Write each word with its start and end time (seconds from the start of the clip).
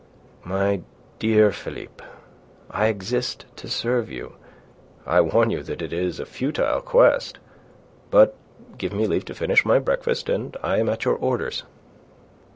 "My 0.43 0.81
dear 1.19 1.51
Philippe, 1.51 2.03
I 2.71 2.87
exist 2.87 3.45
to 3.57 3.67
serve 3.67 4.09
you. 4.09 4.33
I 5.05 5.21
warn 5.21 5.51
you 5.51 5.61
that 5.61 5.79
it 5.79 5.93
is 5.93 6.19
a 6.19 6.25
futile 6.25 6.81
quest; 6.81 7.37
but 8.09 8.35
give 8.79 8.93
me 8.93 9.05
leave 9.05 9.25
to 9.25 9.35
finish 9.35 9.63
my 9.63 9.77
breakfast, 9.77 10.27
and 10.27 10.57
I 10.63 10.79
am 10.79 10.89
at 10.89 11.05
your 11.05 11.13
orders." 11.17 11.65